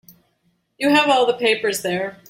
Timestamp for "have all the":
0.95-1.33